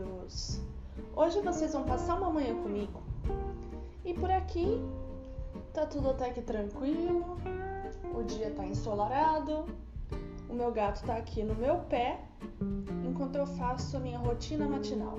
[0.00, 0.60] queridos!
[1.14, 3.02] Hoje vocês vão passar uma manhã comigo.
[4.04, 4.80] E por aqui
[5.74, 7.36] tá tudo até que tranquilo.
[8.14, 9.66] O dia tá ensolarado.
[10.48, 12.20] O meu gato tá aqui no meu pé
[13.06, 15.18] enquanto eu faço a minha rotina matinal.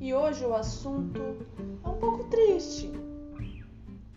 [0.00, 1.20] E hoje o assunto
[1.84, 2.92] é um pouco triste.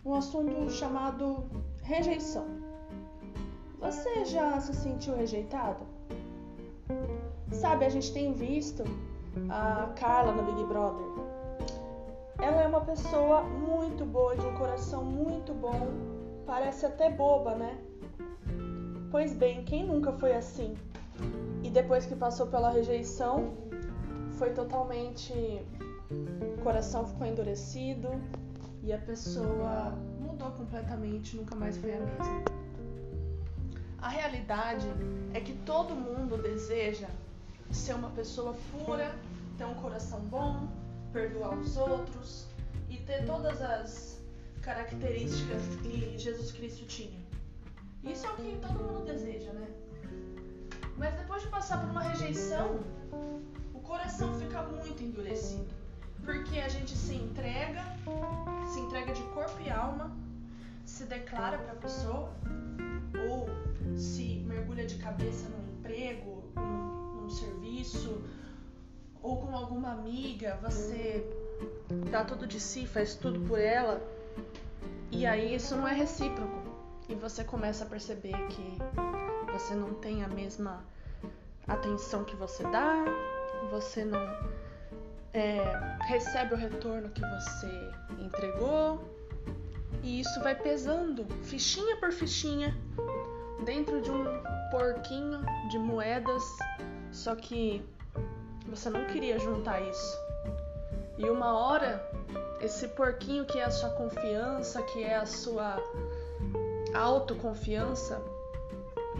[0.04, 1.44] Um assunto chamado
[1.82, 2.46] rejeição.
[3.80, 5.84] Você já se sentiu rejeitado?
[7.52, 8.84] Sabe, a gente tem visto
[9.48, 11.06] a Carla no Big Brother.
[12.38, 15.88] Ela é uma pessoa muito boa, de um coração muito bom.
[16.46, 17.78] Parece até boba, né?
[19.10, 20.76] Pois bem, quem nunca foi assim?
[21.62, 23.52] E depois que passou pela rejeição,
[24.32, 25.32] foi totalmente.
[26.58, 28.08] O coração ficou endurecido
[28.82, 32.44] e a pessoa mudou completamente, nunca mais foi a mesma.
[34.00, 34.86] A realidade
[35.34, 37.08] é que todo mundo deseja
[37.70, 39.14] ser uma pessoa pura,
[39.60, 40.70] ter um coração bom,
[41.12, 42.46] perdoar os outros
[42.88, 44.18] e ter todas as
[44.62, 47.20] características que Jesus Cristo tinha.
[48.02, 49.68] Isso é o que todo mundo deseja, né?
[50.96, 52.80] Mas depois de passar por uma rejeição,
[53.74, 55.68] o coração fica muito endurecido.
[56.24, 57.84] Porque a gente se entrega,
[58.72, 60.10] se entrega de corpo e alma,
[60.86, 62.32] se declara para a pessoa,
[63.28, 63.46] ou
[63.94, 68.24] se mergulha de cabeça no emprego, num serviço
[69.22, 71.26] ou com alguma amiga, você
[72.10, 74.00] dá tudo de si, faz tudo por ela,
[75.10, 76.60] e aí isso não é recíproco.
[77.08, 78.78] E você começa a perceber que
[79.52, 80.84] você não tem a mesma
[81.66, 83.04] atenção que você dá,
[83.70, 84.20] você não
[85.34, 85.60] é,
[86.06, 89.04] recebe o retorno que você entregou,
[90.02, 92.74] e isso vai pesando, fichinha por fichinha,
[93.64, 94.24] dentro de um
[94.70, 96.42] porquinho de moedas
[97.12, 97.82] só que
[98.66, 100.18] você não queria juntar isso.
[101.18, 102.02] E uma hora,
[102.60, 105.76] esse porquinho que é a sua confiança, que é a sua
[106.94, 108.22] autoconfiança,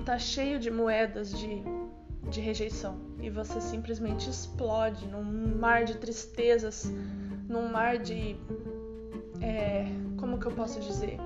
[0.05, 1.63] tá cheio de moedas de,
[2.31, 2.99] de rejeição.
[3.21, 5.23] E você simplesmente explode num
[5.59, 6.91] mar de tristezas,
[7.49, 8.37] num mar de.
[9.43, 9.87] É,
[10.19, 11.19] como que eu posso dizer?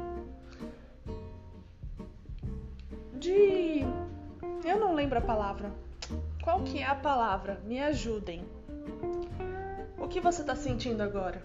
[3.15, 3.83] De.
[4.65, 5.71] Eu não lembro a palavra
[6.45, 7.59] qual que é a palavra?
[7.65, 8.45] Me ajudem.
[9.99, 11.43] O que você está sentindo agora?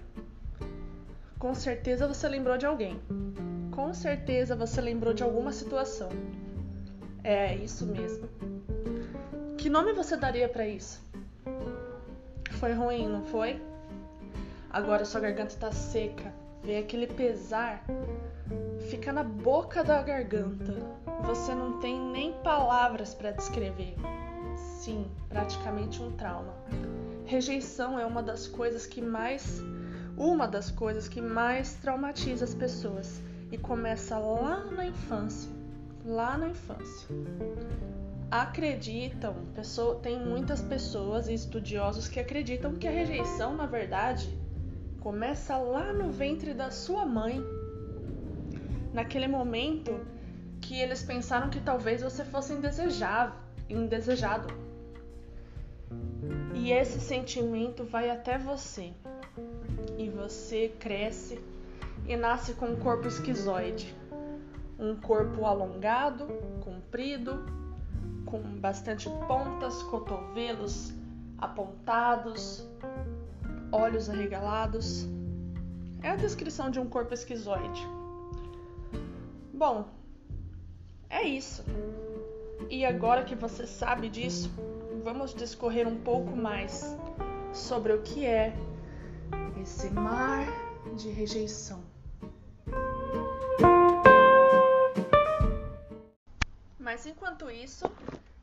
[1.39, 2.99] Com certeza você lembrou de alguém.
[3.71, 6.09] Com certeza você lembrou de alguma situação.
[7.23, 8.27] É isso mesmo.
[9.57, 11.01] Que nome você daria para isso?
[12.59, 13.61] Foi ruim, não foi?
[14.69, 16.33] Agora sua garganta está seca.
[16.61, 17.85] Vem aquele pesar.
[18.89, 20.75] Fica na boca da garganta.
[21.23, 23.95] Você não tem nem palavras para descrever
[24.59, 26.53] sim, praticamente um trauma.
[27.25, 29.61] Rejeição é uma das coisas que mais
[30.19, 33.21] uma das coisas que mais traumatiza as pessoas
[33.51, 35.49] e começa lá na infância,
[36.05, 37.07] lá na infância.
[38.29, 44.29] Acreditam, pessoa, tem muitas pessoas e estudiosos que acreditam que a rejeição, na verdade,
[44.99, 47.41] começa lá no ventre da sua mãe.
[48.93, 50.05] Naquele momento
[50.59, 53.35] que eles pensaram que talvez você fosse indesejável,
[53.69, 54.47] indesejado
[56.53, 58.93] e esse sentimento vai até você.
[59.97, 61.39] E você cresce
[62.05, 63.95] e nasce com um corpo esquizoide.
[64.77, 66.27] Um corpo alongado,
[66.61, 67.43] comprido,
[68.25, 70.93] com bastante pontas, cotovelos
[71.37, 72.67] apontados,
[73.71, 75.07] olhos arregalados.
[76.03, 77.87] É a descrição de um corpo esquizoide.
[79.53, 79.87] Bom,
[81.09, 81.63] é isso.
[82.67, 84.51] E agora que você sabe disso,
[85.03, 86.95] vamos discorrer um pouco mais
[87.53, 88.53] sobre o que é
[89.61, 90.45] esse mar
[90.95, 91.83] de rejeição.
[96.77, 97.85] Mas enquanto isso,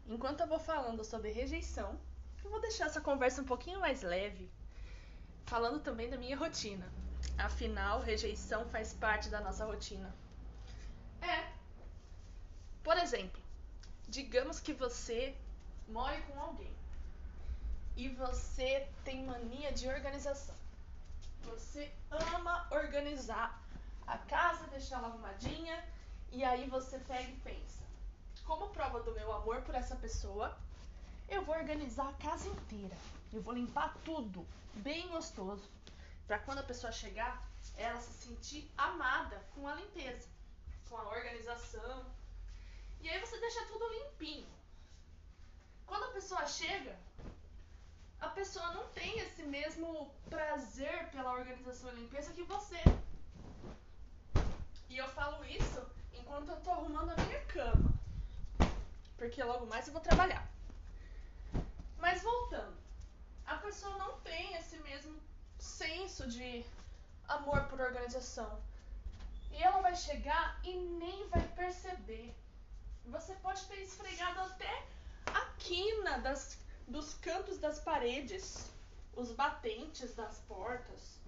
[0.06, 1.98] enquanto eu vou falando sobre rejeição,
[2.44, 4.50] eu vou deixar essa conversa um pouquinho mais leve,
[5.46, 6.86] falando também da minha rotina.
[7.36, 10.14] Afinal, rejeição faz parte da nossa rotina.
[11.20, 11.48] É.
[12.82, 13.42] Por exemplo,
[14.08, 15.36] digamos que você
[15.88, 16.74] more com alguém
[17.96, 20.54] e você tem mania de organização.
[21.44, 23.62] Você ama organizar
[24.06, 25.82] a casa, deixar ela arrumadinha
[26.32, 27.82] e aí você pega e pensa:
[28.44, 30.56] como prova do meu amor por essa pessoa,
[31.28, 32.96] eu vou organizar a casa inteira.
[33.32, 35.68] Eu vou limpar tudo, bem gostoso,
[36.26, 37.42] para quando a pessoa chegar,
[37.76, 40.28] ela se sentir amada com a limpeza,
[40.88, 42.04] com a organização.
[43.00, 44.46] E aí você deixa tudo limpinho.
[45.86, 46.96] Quando a pessoa chega,
[48.20, 52.82] a pessoa não tem esse mesmo prazer pela organização e limpeza que você.
[54.88, 57.90] E eu falo isso enquanto eu tô arrumando a minha cama.
[59.16, 60.46] Porque logo mais eu vou trabalhar.
[61.98, 62.76] Mas voltando,
[63.46, 65.18] a pessoa não tem esse mesmo
[65.58, 66.64] senso de
[67.28, 68.60] amor por organização.
[69.50, 72.34] E ela vai chegar e nem vai perceber.
[73.06, 74.84] Você pode ter esfregado até
[75.26, 76.58] a quina das,
[76.88, 78.70] dos cantos das paredes,
[79.14, 81.20] os batentes das portas,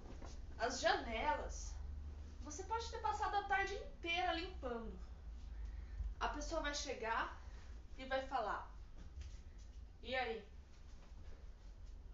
[0.57, 1.73] as janelas.
[2.43, 4.91] Você pode ter passado a tarde inteira limpando.
[6.19, 7.39] A pessoa vai chegar
[7.97, 8.69] e vai falar:
[10.03, 10.45] E aí?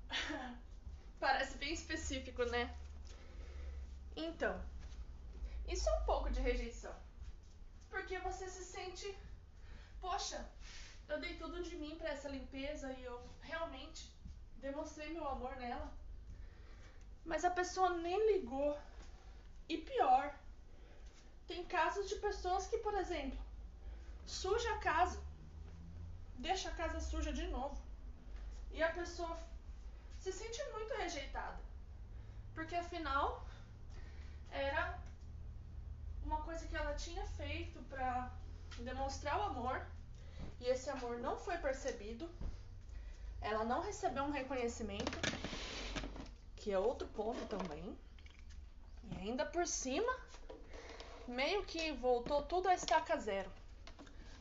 [1.19, 2.75] Parece bem específico, né?
[4.15, 4.61] Então,
[5.68, 6.94] isso é um pouco de rejeição.
[7.89, 9.18] Porque você se sente,
[10.06, 10.40] poxa,
[11.10, 13.18] eu dei tudo de mim para essa limpeza e eu
[13.50, 14.02] realmente
[14.66, 15.88] demonstrei meu amor nela.
[17.31, 18.72] Mas a pessoa nem ligou.
[19.68, 20.25] E pior,
[21.48, 23.40] tem casos de pessoas que, por exemplo,
[24.25, 25.19] suja a casa,
[26.48, 27.81] deixa a casa suja de novo.
[28.72, 29.36] E a pessoa
[30.19, 31.60] se sente muito rejeitada.
[32.54, 33.28] Porque afinal
[34.52, 35.00] era
[36.24, 38.31] uma coisa que ela tinha feito para
[38.90, 39.86] demonstrar o amor
[40.59, 42.29] e esse amor não foi percebido.
[43.41, 45.19] Ela não recebeu um reconhecimento,
[46.55, 47.97] que é outro ponto também.
[49.03, 50.11] E ainda por cima,
[51.27, 53.51] meio que voltou tudo a estaca zero.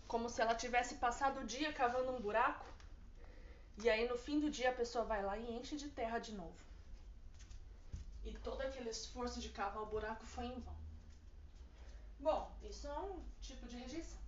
[0.08, 2.64] Como se ela tivesse passado o dia cavando um buraco.
[3.82, 6.32] E aí no fim do dia a pessoa vai lá e enche de terra de
[6.32, 6.64] novo.
[8.24, 10.76] E todo aquele esforço de cavar o buraco foi em vão.
[12.18, 14.23] Bom, isso é um tipo de rejeição.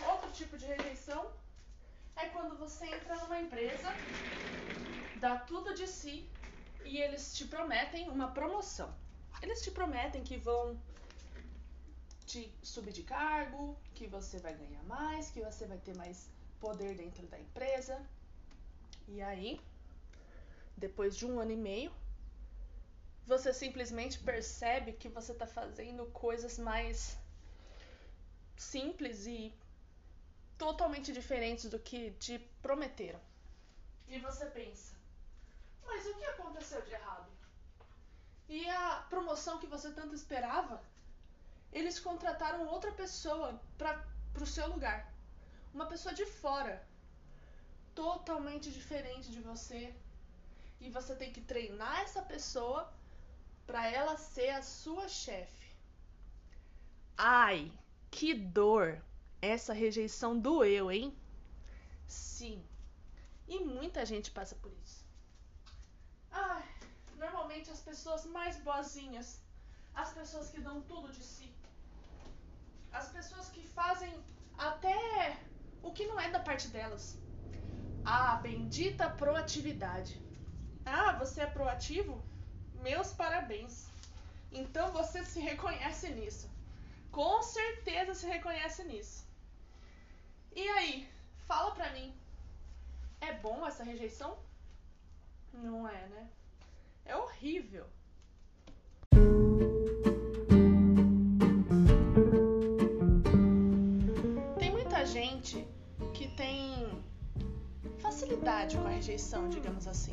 [0.00, 1.30] Outro tipo de rejeição
[2.16, 3.92] é quando você entra numa empresa,
[5.16, 6.28] dá tudo de si
[6.84, 8.94] e eles te prometem uma promoção.
[9.42, 10.80] Eles te prometem que vão
[12.26, 16.28] te subir de cargo, que você vai ganhar mais, que você vai ter mais
[16.60, 18.00] poder dentro da empresa.
[19.06, 19.60] E aí,
[20.76, 21.92] depois de um ano e meio,
[23.26, 27.16] você simplesmente percebe que você está fazendo coisas mais
[28.56, 29.52] simples e
[30.58, 33.20] totalmente diferentes do que te prometeram.
[34.08, 34.94] E você pensa,
[35.84, 37.30] mas o que aconteceu de errado?
[38.48, 40.82] E a promoção que você tanto esperava?
[41.72, 44.04] Eles contrataram outra pessoa para
[44.40, 45.12] o seu lugar.
[45.72, 46.86] Uma pessoa de fora.
[47.94, 49.94] Totalmente diferente de você.
[50.80, 52.92] E você tem que treinar essa pessoa
[53.66, 55.74] para ela ser a sua chefe.
[57.16, 57.72] Ai,
[58.10, 59.02] que dor!
[59.52, 61.14] Essa rejeição doeu, hein?
[62.06, 62.64] Sim.
[63.46, 65.04] E muita gente passa por isso.
[66.30, 66.64] Ai,
[67.18, 69.28] normalmente as pessoas mais boazinhas,
[69.94, 71.50] as pessoas que dão tudo de si,
[72.90, 74.14] as pessoas que fazem
[74.56, 75.36] até
[75.82, 77.18] o que não é da parte delas.
[78.02, 80.18] A bendita proatividade.
[80.86, 82.24] Ah, você é proativo?
[82.72, 83.88] Meus parabéns.
[84.50, 86.50] Então você se reconhece nisso.
[87.10, 89.33] Com certeza se reconhece nisso.
[90.56, 91.08] E aí,
[91.46, 92.14] fala pra mim.
[93.20, 94.36] É bom essa rejeição?
[95.52, 96.28] Não é, né?
[97.04, 97.84] É horrível.
[104.58, 105.66] Tem muita gente
[106.14, 107.02] que tem
[107.98, 110.12] facilidade com a rejeição, digamos assim.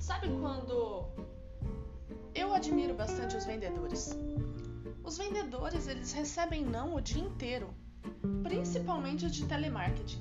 [0.00, 1.06] Sabe quando
[2.34, 4.10] eu admiro bastante os vendedores.
[5.04, 7.72] Os vendedores, eles recebem não o dia inteiro,
[8.42, 10.20] principalmente de telemarketing.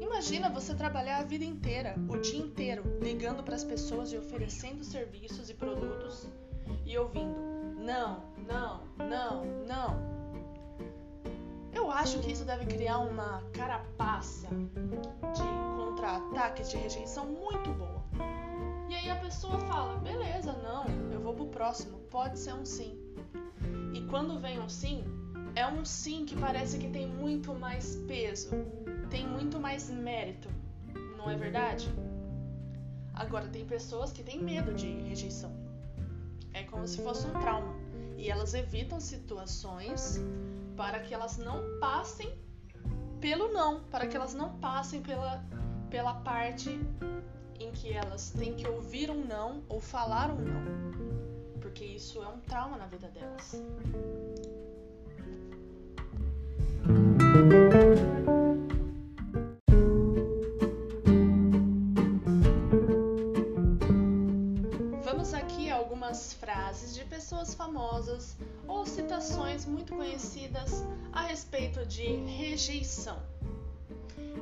[0.00, 4.84] Imagina você trabalhar a vida inteira, o dia inteiro, ligando para as pessoas e oferecendo
[4.84, 6.28] serviços e produtos
[6.84, 7.40] e ouvindo
[7.82, 10.12] não, não, não, não.
[11.72, 18.04] Eu acho que isso deve criar uma carapaça de contra-ataques de rejeição muito boa.
[18.88, 22.96] E aí a pessoa fala: beleza, não, eu vou pro próximo, pode ser um sim.
[23.92, 25.04] E quando vem um sim,
[25.54, 28.50] é um sim que parece que tem muito mais peso,
[29.10, 30.48] tem muito mais mérito,
[31.16, 31.88] não é verdade?
[33.14, 35.52] Agora, tem pessoas que têm medo de rejeição.
[36.54, 37.74] É como se fosse um trauma.
[38.16, 40.18] E elas evitam situações
[40.76, 42.32] para que elas não passem
[43.20, 45.44] pelo não, para que elas não passem pela,
[45.90, 46.80] pela parte
[47.60, 52.26] em que elas têm que ouvir um não ou falar um não, porque isso é
[52.26, 53.62] um trauma na vida delas.
[67.54, 68.36] Famosas
[68.68, 73.18] ou citações muito conhecidas a respeito de rejeição.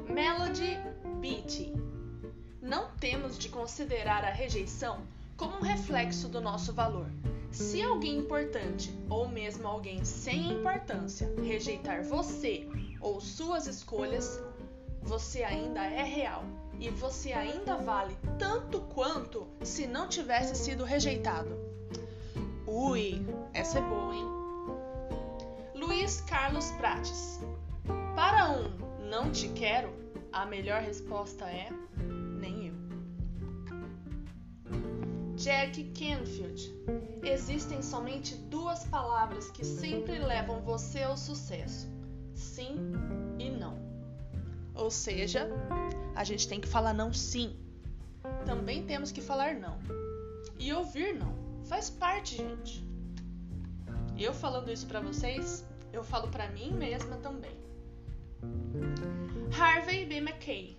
[0.09, 0.77] Melody
[1.21, 1.73] Beatty.
[2.61, 5.01] Não temos de considerar a rejeição
[5.37, 7.07] como um reflexo do nosso valor.
[7.53, 12.69] Se alguém importante ou mesmo alguém sem importância rejeitar você
[13.01, 14.41] ou suas escolhas,
[15.01, 16.45] você ainda é real
[16.79, 21.60] e você ainda vale tanto quanto se não tivesse sido rejeitado.
[22.73, 24.29] Ui, essa é boa, hein?
[25.75, 27.41] Luiz Carlos Prates.
[28.15, 29.93] Para um não te quero,
[30.33, 32.75] a melhor resposta é nem eu.
[35.35, 36.73] Jack Canfield.
[37.25, 41.89] Existem somente duas palavras que sempre levam você ao sucesso:
[42.37, 42.77] sim
[43.37, 43.77] e não.
[44.77, 45.49] Ou seja,
[46.15, 47.59] a gente tem que falar não sim.
[48.47, 49.77] Também temos que falar não.
[50.57, 51.40] E ouvir não.
[51.71, 52.85] Faz parte, gente.
[54.19, 57.57] Eu falando isso para vocês, eu falo para mim mesma também.
[59.57, 60.17] Harvey B.
[60.17, 60.77] McKay.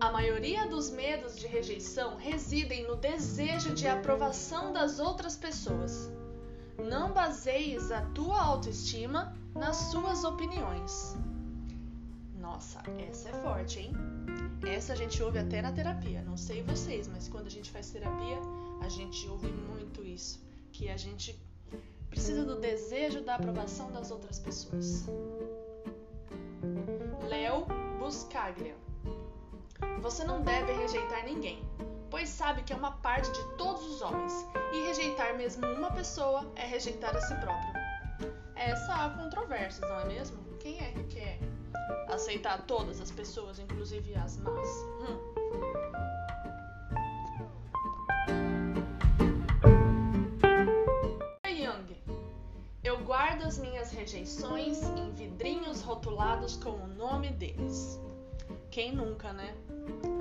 [0.00, 6.10] A maioria dos medos de rejeição residem no desejo de aprovação das outras pessoas.
[6.78, 11.14] Não baseies a tua autoestima nas suas opiniões.
[12.38, 13.92] Nossa, essa é forte, hein?
[14.66, 16.22] Essa a gente ouve até na terapia.
[16.22, 18.38] Não sei vocês, mas quando a gente faz terapia,
[18.80, 20.40] a gente ouve muito isso.
[20.72, 21.40] Que a gente
[22.10, 25.06] precisa do desejo da aprovação das outras pessoas.
[27.28, 27.66] Léo
[27.98, 28.76] Buscaglia.
[30.00, 31.62] Você não deve rejeitar ninguém,
[32.10, 34.32] pois sabe que é uma parte de todos os homens,
[34.72, 37.72] e rejeitar mesmo uma pessoa é rejeitar a si próprio.
[38.56, 40.38] Essa há controvérsias, não é mesmo?
[40.58, 41.38] Quem é que quer
[42.08, 44.68] aceitar todas as pessoas, inclusive as más?
[45.02, 46.17] Hum.
[53.44, 57.98] As minhas rejeições em vidrinhos rotulados com o nome deles.
[58.70, 59.54] Quem nunca, né?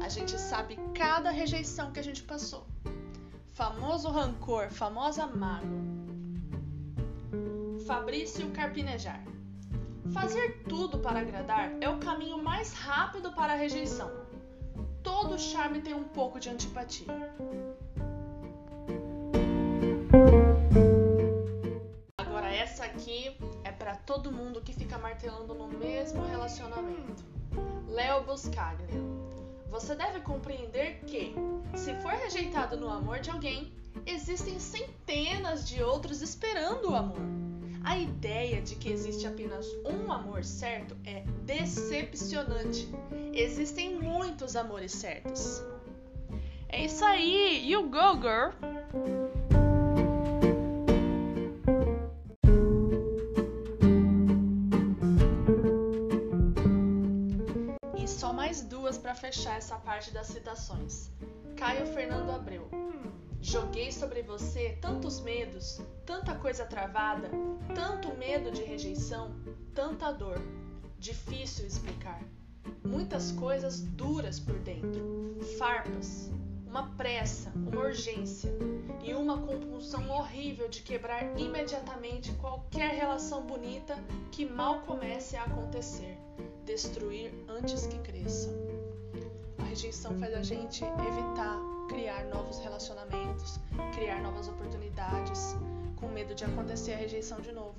[0.01, 2.65] A gente sabe cada rejeição que a gente passou.
[3.53, 5.81] Famoso rancor, famosa mágoa.
[7.85, 9.23] Fabrício Carpinejar.
[10.13, 14.09] Fazer tudo para agradar é o caminho mais rápido para a rejeição.
[15.03, 17.33] Todo charme tem um pouco de antipatia.
[25.17, 27.25] Martelando no mesmo relacionamento.
[27.87, 29.01] Léo Buscaglia.
[29.71, 31.33] Você deve compreender que,
[31.75, 33.73] se for rejeitado no amor de alguém,
[34.05, 37.17] existem centenas de outros esperando o amor.
[37.83, 42.87] A ideia de que existe apenas um amor certo é decepcionante.
[43.33, 45.63] Existem muitos amores certos.
[46.69, 49.26] É isso aí, you go, girl!
[59.17, 61.09] Fechar essa parte das citações.
[61.55, 62.69] Caio Fernando Abreu.
[63.41, 67.29] Joguei sobre você tantos medos, tanta coisa travada,
[67.73, 69.35] tanto medo de rejeição,
[69.73, 70.39] tanta dor.
[70.99, 72.21] Difícil explicar.
[72.83, 76.29] Muitas coisas duras por dentro, farpas,
[76.65, 78.51] uma pressa, uma urgência
[79.03, 83.95] e uma compulsão horrível de quebrar imediatamente qualquer relação bonita
[84.31, 86.17] que mal comece a acontecer,
[86.65, 88.66] destruir antes que cresça
[89.77, 91.55] rejeição faz a gente evitar
[91.87, 93.59] criar novos relacionamentos,
[93.93, 95.55] criar novas oportunidades,
[95.97, 97.75] com medo de acontecer a rejeição de novo.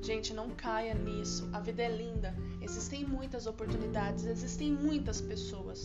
[0.00, 1.50] Gente, não caia nisso.
[1.52, 2.32] A vida é linda.
[2.62, 5.84] Existem muitas oportunidades, existem muitas pessoas.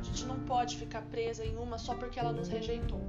[0.00, 3.00] A gente não pode ficar presa em uma só porque ela nos rejeitou.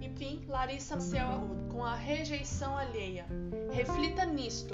[0.00, 3.26] Enfim, Larissa Maciel Arruda, com a rejeição alheia.
[3.72, 4.72] Reflita nisto.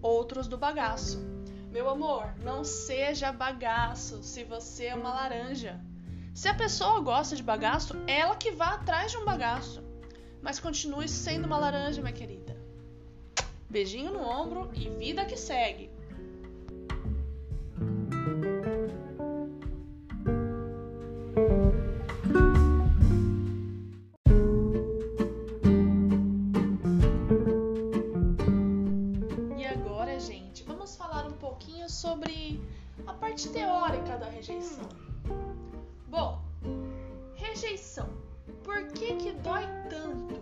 [0.00, 1.18] Outros do bagaço.
[1.70, 5.80] Meu amor, não seja bagaço se você é uma laranja.
[6.34, 9.80] Se a pessoa gosta de bagaço, ela que vá atrás de um bagaço.
[10.42, 12.56] Mas continue sendo uma laranja, minha querida.
[13.68, 15.89] Beijinho no ombro e vida que segue.
[39.10, 40.38] Que que dói tanto?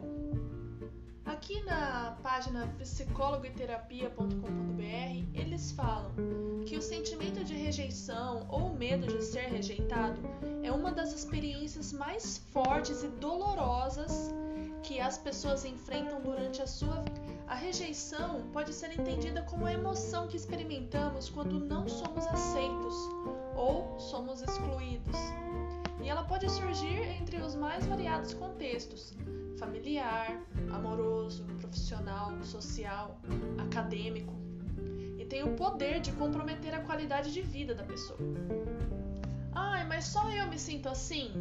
[1.25, 6.13] Aqui na página psicólogoterapia.com.br eles falam
[6.67, 10.21] que o sentimento de rejeição ou medo de ser rejeitado
[10.63, 14.31] é uma das experiências mais fortes e dolorosas
[14.83, 17.03] que as pessoas enfrentam durante a sua.
[17.49, 22.95] A rejeição pode ser entendida como a emoção que experimentamos quando não somos aceitos
[23.57, 25.17] ou somos excluídos.
[26.03, 29.17] E ela pode surgir entre os mais variados contextos:
[29.59, 30.39] familiar,
[30.71, 33.19] amoroso, profissional, social,
[33.57, 34.35] acadêmico.
[35.19, 38.19] E tem o poder de comprometer a qualidade de vida da pessoa.
[39.55, 41.33] Ai, mas só eu me sinto assim?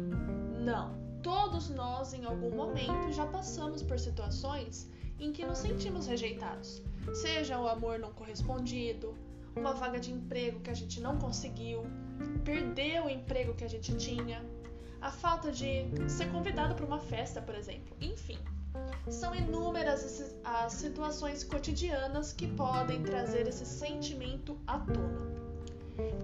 [0.58, 0.96] Não.
[1.22, 6.82] Todos nós, em algum momento, já passamos por situações em que nos sentimos rejeitados.
[7.14, 9.16] Seja o amor não correspondido,
[9.56, 11.84] uma vaga de emprego que a gente não conseguiu,
[12.44, 14.44] perder o emprego que a gente tinha,
[15.00, 17.96] a falta de ser convidado para uma festa, por exemplo.
[18.00, 18.38] Enfim,
[19.08, 25.38] são inúmeras as situações cotidianas que podem trazer esse sentimento à tona.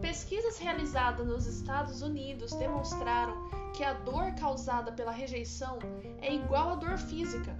[0.00, 5.78] Pesquisas realizadas nos Estados Unidos demonstraram que a dor causada pela rejeição
[6.20, 7.56] é igual à dor física.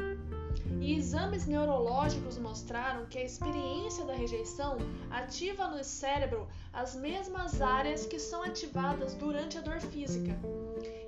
[0.85, 4.77] E exames neurológicos mostraram que a experiência da rejeição
[5.11, 10.39] ativa no cérebro as mesmas áreas que são ativadas durante a dor física.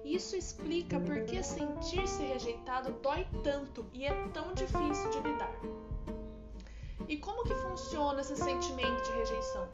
[0.02, 5.54] Isso explica por que sentir-se rejeitado dói tanto e é tão difícil de lidar.
[7.06, 9.68] E como que funciona esse sentimento de rejeição?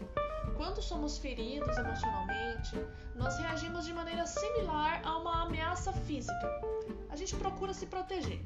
[0.57, 2.75] Quando somos feridos emocionalmente,
[3.15, 6.61] nós reagimos de maneira similar a uma ameaça física.
[7.09, 8.45] A gente procura se proteger,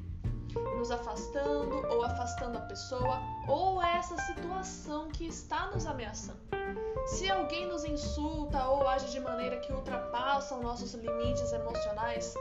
[0.77, 6.39] nos afastando ou afastando a pessoa ou essa situação que está nos ameaçando.
[7.05, 12.33] Se alguém nos insulta ou age de maneira que ultrapassa os nossos limites emocionais,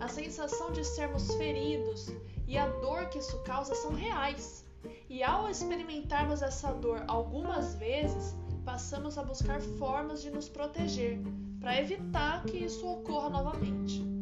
[0.00, 2.10] a sensação de sermos feridos
[2.46, 4.64] e a dor que isso causa são reais.
[5.08, 11.18] E ao experimentarmos essa dor algumas vezes, passamos a buscar formas de nos proteger
[11.60, 14.13] para evitar que isso ocorra novamente.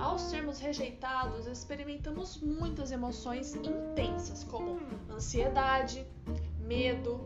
[0.00, 6.06] Ao sermos rejeitados, experimentamos muitas emoções intensas, como ansiedade,
[6.58, 7.20] medo,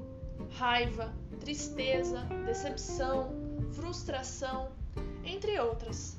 [0.50, 3.30] raiva, tristeza, decepção,
[3.72, 4.72] frustração,
[5.24, 6.18] entre outras.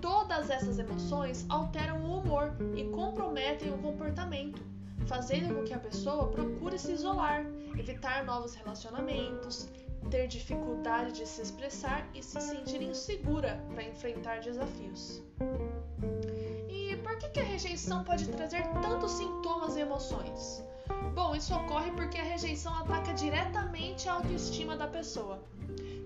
[0.00, 4.62] Todas essas emoções alteram o humor e comprometem o comportamento,
[5.06, 7.44] fazendo com que a pessoa procure se isolar,
[7.76, 9.68] evitar novos relacionamentos,
[10.08, 15.20] ter dificuldade de se expressar e se sentir insegura para enfrentar desafios.
[17.32, 20.64] Que a rejeição pode trazer tantos sintomas e emoções?
[21.14, 25.40] Bom, isso ocorre porque a rejeição ataca diretamente a autoestima da pessoa,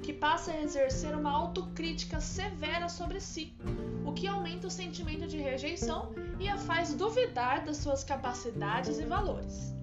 [0.03, 3.55] que passa a exercer uma autocrítica severa sobre si,
[4.05, 9.05] o que aumenta o sentimento de rejeição e a faz duvidar das suas capacidades e
[9.05, 9.75] valores.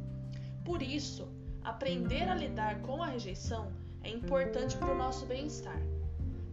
[0.63, 1.27] Por isso,
[1.63, 3.71] aprender a lidar com a rejeição
[4.03, 5.81] é importante para o nosso bem-estar.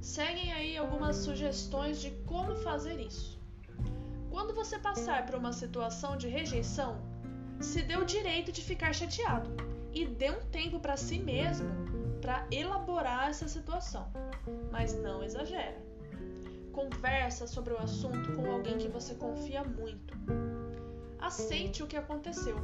[0.01, 3.38] Seguem aí algumas sugestões de como fazer isso.
[4.39, 7.03] Quando você passar por uma situação de rejeição,
[7.59, 9.51] se dê o direito de ficar chateado
[9.93, 11.69] e dê um tempo para si mesmo
[12.21, 14.07] para elaborar essa situação,
[14.71, 15.83] mas não exagera.
[16.73, 20.15] Conversa sobre o assunto com alguém que você confia muito.
[21.19, 22.59] Aceite o que aconteceu.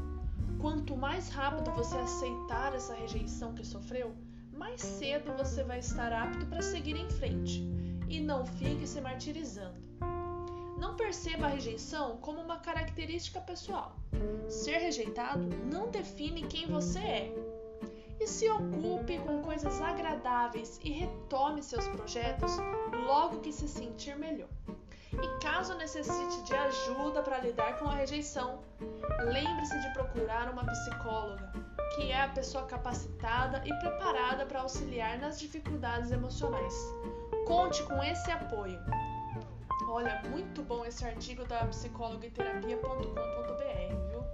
[0.61, 4.15] Quanto mais rápido você aceitar essa rejeição que sofreu,
[4.53, 7.65] mais cedo você vai estar apto para seguir em frente
[8.09, 9.94] e não fique se martirizando.
[10.79, 13.97] Não perceba a rejeição como uma característica pessoal.
[14.49, 17.35] Ser rejeitado não define quem você é.
[18.21, 22.53] E se ocupe com coisas agradáveis e retome seus projetos
[23.07, 24.49] logo que se sentir melhor.
[25.13, 28.61] E caso necessite de ajuda para lidar com a rejeição,
[29.33, 31.53] lembre-se de procurar uma psicóloga
[31.95, 36.75] que é a pessoa capacitada e preparada para auxiliar nas dificuldades emocionais.
[37.47, 38.79] Conte com esse apoio.
[39.95, 44.25] Olha, muito bom esse artigo da psicologoterapia.com.br, viu?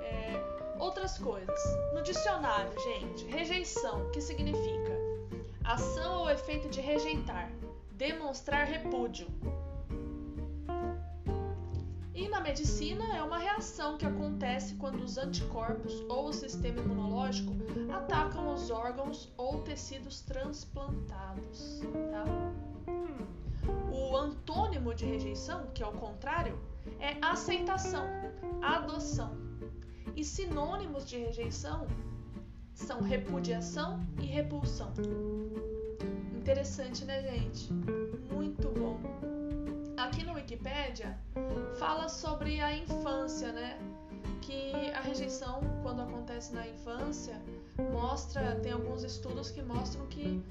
[0.00, 0.42] É,
[0.78, 1.60] outras coisas.
[1.92, 4.96] No dicionário, gente, rejeição, que significa
[5.64, 7.52] ação ou efeito de rejeitar,
[7.92, 9.28] demonstrar repúdio,
[12.14, 17.52] e na medicina é uma reação que acontece quando os anticorpos ou o sistema imunológico
[17.92, 21.82] atacam os órgãos ou tecidos transplantados.
[22.10, 22.67] Tá?
[24.18, 26.58] Antônimo de rejeição, que é o contrário,
[27.00, 28.04] é aceitação,
[28.62, 29.36] adoção.
[30.16, 31.86] E sinônimos de rejeição
[32.74, 34.92] são repudiação e repulsão.
[36.36, 37.72] Interessante, né, gente?
[38.32, 38.98] Muito bom
[39.98, 41.18] aqui no Wikipedia
[41.78, 43.78] fala sobre a infância, né?
[44.40, 47.40] Que a rejeição, quando acontece na infância,
[47.92, 50.42] mostra, tem alguns estudos que mostram que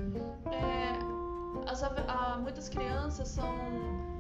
[0.52, 1.17] é,
[1.66, 3.52] As, a, muitas crianças são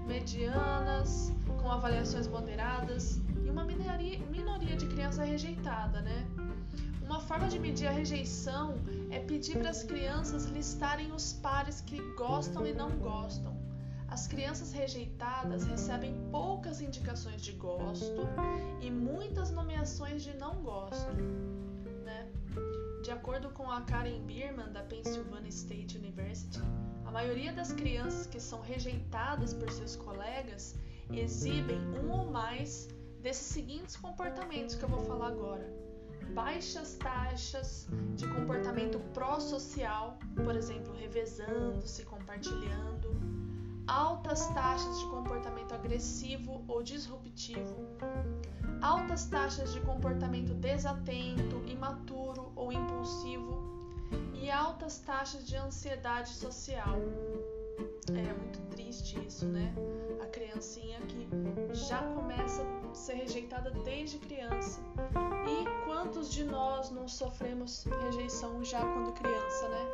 [0.07, 6.25] medianas, com avaliações moderadas e uma minoria, minoria de crianças é rejeitada, né?
[7.03, 8.75] Uma forma de medir a rejeição
[9.09, 13.55] é pedir para as crianças listarem os pares que gostam e não gostam.
[14.09, 18.27] As crianças rejeitadas recebem poucas indicações de gosto
[18.81, 21.11] e muitas nomeações de não gosto.
[23.07, 26.59] De acordo com a Karen Bierman, da Pennsylvania State University,
[27.05, 30.75] a maioria das crianças que são rejeitadas por seus colegas
[31.09, 32.89] exibem um ou mais
[33.21, 35.73] desses seguintes comportamentos que eu vou falar agora.
[36.33, 43.15] Baixas taxas de comportamento pró-social, por exemplo, revezando-se, compartilhando,
[43.87, 47.75] altas taxas de comportamento agressivo ou disruptivo,
[48.81, 53.77] altas taxas de comportamento desatento, imaturo ou impulsivo
[54.33, 56.95] e altas taxas de ansiedade social.
[58.09, 59.73] É muito triste isso, né?
[60.21, 61.27] A criancinha que
[61.73, 64.79] já começa a ser rejeitada desde criança.
[65.45, 69.89] E quantos de nós não sofremos rejeição já quando criança, né?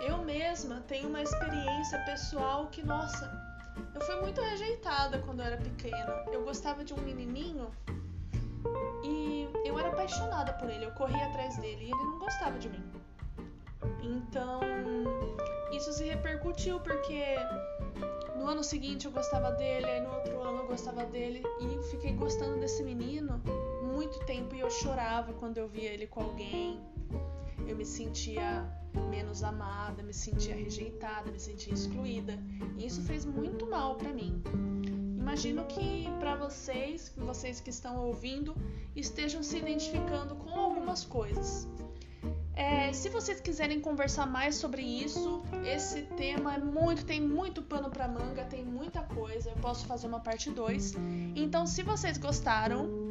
[0.00, 3.30] Eu mesma tenho uma experiência pessoal que, nossa,
[3.94, 6.24] eu fui muito rejeitada quando eu era pequena.
[6.32, 7.70] Eu gostava de um menininho
[9.04, 12.68] e eu era apaixonada por ele, eu corria atrás dele e ele não gostava de
[12.68, 12.82] mim.
[14.02, 14.60] Então,
[15.70, 17.36] isso se repercutiu porque
[18.34, 22.14] no ano seguinte eu gostava dele, aí no outro ano eu gostava dele e fiquei
[22.14, 23.40] gostando desse menino
[23.96, 26.78] muito tempo e eu chorava quando eu via ele com alguém.
[27.66, 28.70] Eu me sentia
[29.10, 32.38] menos amada, me sentia rejeitada, me sentia excluída.
[32.76, 34.42] E isso fez muito mal para mim.
[35.18, 38.54] Imagino que para vocês, vocês que estão ouvindo,
[38.94, 41.66] estejam se identificando com algumas coisas.
[42.54, 47.90] É, se vocês quiserem conversar mais sobre isso, esse tema é muito, tem muito pano
[47.90, 49.50] para manga, tem muita coisa.
[49.50, 50.94] Eu posso fazer uma parte 2.
[51.34, 53.05] Então, se vocês gostaram,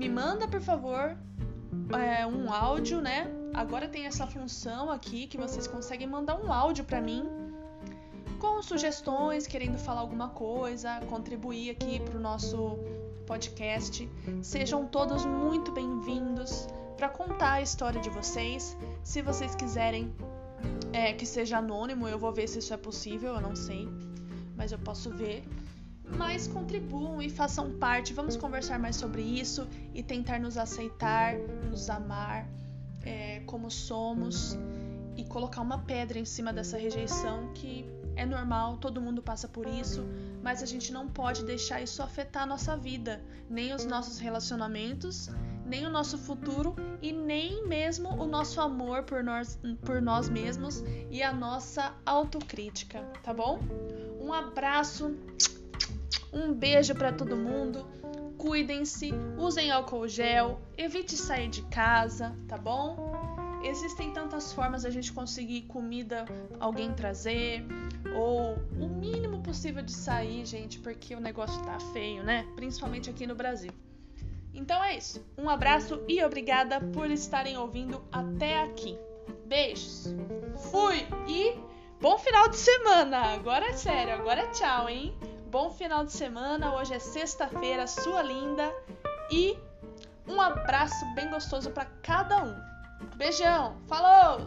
[0.00, 1.14] me manda por favor
[1.92, 3.30] é, um áudio, né?
[3.52, 7.28] Agora tem essa função aqui que vocês conseguem mandar um áudio para mim
[8.38, 12.78] com sugestões, querendo falar alguma coisa, contribuir aqui para o nosso
[13.26, 14.08] podcast.
[14.42, 18.74] Sejam todos muito bem-vindos para contar a história de vocês.
[19.04, 20.10] Se vocês quiserem
[20.94, 23.86] é, que seja anônimo, eu vou ver se isso é possível, eu não sei,
[24.56, 25.44] mas eu posso ver.
[26.16, 28.12] Mas contribuam e façam parte.
[28.12, 31.34] Vamos conversar mais sobre isso e tentar nos aceitar,
[31.68, 32.48] nos amar
[33.02, 34.56] é, como somos
[35.16, 37.84] e colocar uma pedra em cima dessa rejeição que
[38.16, 40.04] é normal, todo mundo passa por isso,
[40.42, 45.30] mas a gente não pode deixar isso afetar a nossa vida, nem os nossos relacionamentos,
[45.64, 50.82] nem o nosso futuro e nem mesmo o nosso amor por nós, por nós mesmos
[51.10, 53.60] e a nossa autocrítica, tá bom?
[54.20, 55.16] Um abraço,
[56.32, 57.86] um beijo para todo mundo.
[58.38, 63.10] Cuidem-se, usem álcool gel, evite sair de casa, tá bom?
[63.62, 66.24] Existem tantas formas a gente conseguir comida,
[66.58, 67.62] alguém trazer,
[68.16, 72.46] ou o mínimo possível de sair, gente, porque o negócio tá feio, né?
[72.56, 73.70] Principalmente aqui no Brasil.
[74.54, 75.24] Então é isso.
[75.36, 78.98] Um abraço e obrigada por estarem ouvindo até aqui.
[79.44, 80.14] Beijos.
[80.70, 81.54] Fui e
[82.00, 83.34] bom final de semana.
[83.34, 85.14] Agora é sério, agora é tchau, hein?
[85.50, 86.76] Bom final de semana.
[86.76, 88.72] Hoje é sexta-feira, sua linda
[89.32, 89.58] e
[90.24, 92.54] um abraço bem gostoso para cada um.
[93.16, 93.76] Beijão.
[93.88, 94.46] Falou!